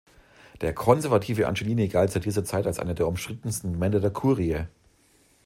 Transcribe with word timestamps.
Der 0.61 0.73
konservative 0.73 1.47
Angelini 1.47 1.87
galt 1.87 2.11
seit 2.11 2.25
dieser 2.25 2.43
Zeit 2.43 2.65
als 2.65 2.79
einer 2.79 2.95
der 2.95 3.07
umstrittensten 3.07 3.77
Männer 3.77 3.99
der 3.99 4.09
Kurie. 4.09 4.65